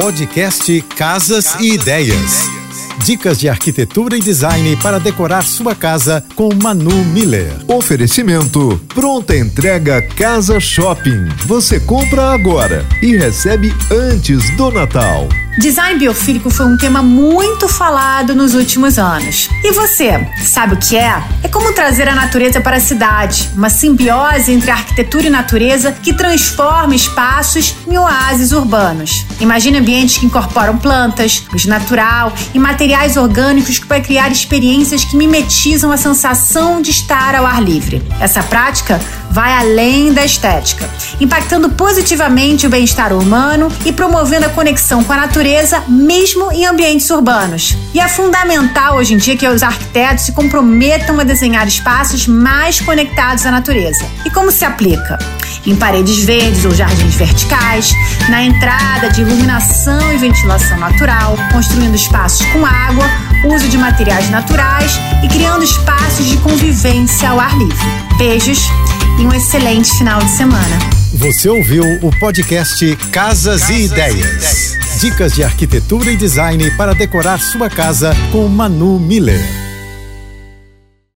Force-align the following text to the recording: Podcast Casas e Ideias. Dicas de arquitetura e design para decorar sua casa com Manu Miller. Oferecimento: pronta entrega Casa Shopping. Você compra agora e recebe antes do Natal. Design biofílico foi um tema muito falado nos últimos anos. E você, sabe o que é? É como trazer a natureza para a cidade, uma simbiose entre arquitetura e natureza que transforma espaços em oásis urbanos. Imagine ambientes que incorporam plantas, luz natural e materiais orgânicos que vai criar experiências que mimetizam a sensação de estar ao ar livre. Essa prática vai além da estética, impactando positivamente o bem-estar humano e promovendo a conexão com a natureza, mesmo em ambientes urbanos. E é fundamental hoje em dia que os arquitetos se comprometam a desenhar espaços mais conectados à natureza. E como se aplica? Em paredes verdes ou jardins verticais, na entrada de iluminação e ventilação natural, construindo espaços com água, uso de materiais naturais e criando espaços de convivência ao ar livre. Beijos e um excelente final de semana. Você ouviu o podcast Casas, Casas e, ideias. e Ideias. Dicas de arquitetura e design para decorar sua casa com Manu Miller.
Podcast 0.00 0.80
Casas 0.96 1.56
e 1.58 1.72
Ideias. 1.72 2.44
Dicas 3.04 3.36
de 3.36 3.48
arquitetura 3.48 4.16
e 4.16 4.20
design 4.20 4.76
para 4.76 5.00
decorar 5.00 5.42
sua 5.42 5.74
casa 5.74 6.24
com 6.36 6.54
Manu 6.54 7.04
Miller. 7.06 7.52
Oferecimento: 7.66 8.80
pronta 8.94 9.36
entrega 9.36 10.00
Casa 10.00 10.60
Shopping. 10.60 11.26
Você 11.46 11.80
compra 11.80 12.32
agora 12.32 12.86
e 13.02 13.16
recebe 13.16 13.74
antes 13.90 14.48
do 14.56 14.70
Natal. 14.70 15.28
Design 15.58 15.98
biofílico 15.98 16.50
foi 16.50 16.66
um 16.66 16.76
tema 16.76 17.02
muito 17.02 17.66
falado 17.68 18.32
nos 18.32 18.54
últimos 18.54 18.96
anos. 18.96 19.48
E 19.64 19.72
você, 19.72 20.24
sabe 20.44 20.74
o 20.74 20.76
que 20.76 20.96
é? 20.96 21.20
É 21.42 21.48
como 21.48 21.72
trazer 21.72 22.08
a 22.08 22.14
natureza 22.14 22.60
para 22.60 22.76
a 22.76 22.80
cidade, 22.80 23.50
uma 23.56 23.68
simbiose 23.68 24.52
entre 24.52 24.70
arquitetura 24.70 25.26
e 25.26 25.30
natureza 25.30 25.90
que 25.90 26.12
transforma 26.12 26.94
espaços 26.94 27.74
em 27.88 27.98
oásis 27.98 28.52
urbanos. 28.52 29.26
Imagine 29.40 29.78
ambientes 29.78 30.18
que 30.18 30.26
incorporam 30.26 30.78
plantas, 30.78 31.42
luz 31.50 31.64
natural 31.64 32.32
e 32.54 32.58
materiais 32.58 33.16
orgânicos 33.16 33.80
que 33.80 33.86
vai 33.86 34.00
criar 34.00 34.30
experiências 34.30 35.04
que 35.04 35.16
mimetizam 35.16 35.90
a 35.90 35.96
sensação 35.96 36.80
de 36.80 36.92
estar 36.92 37.34
ao 37.34 37.44
ar 37.44 37.60
livre. 37.60 38.00
Essa 38.20 38.44
prática 38.44 39.00
vai 39.30 39.52
além 39.52 40.12
da 40.12 40.24
estética, 40.24 40.88
impactando 41.20 41.70
positivamente 41.70 42.66
o 42.66 42.70
bem-estar 42.70 43.12
humano 43.12 43.70
e 43.84 43.92
promovendo 43.92 44.46
a 44.46 44.50
conexão 44.50 45.04
com 45.04 45.12
a 45.12 45.16
natureza, 45.16 45.82
mesmo 45.86 46.50
em 46.52 46.66
ambientes 46.66 47.08
urbanos. 47.10 47.76
E 47.94 48.00
é 48.00 48.08
fundamental 48.08 48.96
hoje 48.96 49.14
em 49.14 49.16
dia 49.16 49.36
que 49.36 49.46
os 49.46 49.62
arquitetos 49.62 50.24
se 50.24 50.32
comprometam 50.32 51.20
a 51.20 51.24
desenhar 51.24 51.66
espaços 51.66 52.26
mais 52.26 52.80
conectados 52.80 53.44
à 53.46 53.50
natureza. 53.50 54.04
E 54.24 54.30
como 54.30 54.50
se 54.50 54.64
aplica? 54.64 55.18
Em 55.66 55.76
paredes 55.76 56.24
verdes 56.24 56.64
ou 56.64 56.74
jardins 56.74 57.14
verticais, 57.14 57.92
na 58.28 58.42
entrada 58.42 59.10
de 59.10 59.20
iluminação 59.20 60.12
e 60.12 60.16
ventilação 60.16 60.78
natural, 60.78 61.36
construindo 61.52 61.94
espaços 61.94 62.46
com 62.46 62.64
água, 62.64 63.04
uso 63.44 63.68
de 63.68 63.76
materiais 63.76 64.30
naturais 64.30 64.98
e 65.22 65.28
criando 65.28 65.62
espaços 65.62 66.26
de 66.26 66.36
convivência 66.38 67.30
ao 67.30 67.38
ar 67.38 67.56
livre. 67.56 67.76
Beijos 68.16 68.68
e 69.18 69.26
um 69.26 69.32
excelente 69.34 69.90
final 69.98 70.20
de 70.20 70.30
semana. 70.30 70.78
Você 71.14 71.48
ouviu 71.48 71.82
o 72.02 72.10
podcast 72.18 72.96
Casas, 73.10 73.62
Casas 73.62 73.70
e, 73.70 73.84
ideias. 73.84 74.14
e 74.14 74.20
Ideias. 74.20 75.00
Dicas 75.00 75.32
de 75.32 75.42
arquitetura 75.42 76.10
e 76.10 76.16
design 76.16 76.70
para 76.76 76.94
decorar 76.94 77.40
sua 77.40 77.68
casa 77.68 78.14
com 78.32 78.46
Manu 78.48 78.98
Miller. 78.98 79.57